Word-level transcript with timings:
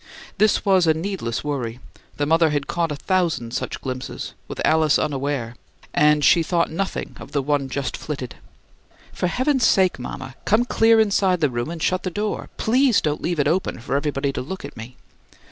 This 0.39 0.65
was 0.65 0.87
a 0.87 0.95
needless 0.95 1.43
worry; 1.43 1.79
the 2.17 2.25
mother 2.25 2.49
had 2.49 2.65
caught 2.65 2.91
a 2.91 2.95
thousand 2.95 3.53
such 3.53 3.79
glimpses, 3.81 4.33
with 4.47 4.59
Alice 4.65 4.97
unaware, 4.97 5.55
and 5.93 6.25
she 6.25 6.41
thought 6.41 6.71
nothing 6.71 7.15
of 7.19 7.33
the 7.33 7.41
one 7.43 7.69
just 7.69 7.95
flitted. 7.95 8.33
"For 9.13 9.27
heaven's 9.27 9.63
sake, 9.63 9.99
mama, 9.99 10.33
come 10.43 10.65
clear 10.65 10.99
inside 10.99 11.39
the 11.39 11.51
room 11.51 11.69
and 11.69 11.83
shut 11.83 12.01
the 12.01 12.09
door! 12.09 12.49
PLEASE 12.57 13.01
don't 13.01 13.21
leave 13.21 13.39
it 13.39 13.47
open 13.47 13.79
for 13.79 13.95
everybody 13.95 14.33
to 14.33 14.41
look 14.41 14.65
at 14.65 14.75
me!" 14.75 14.97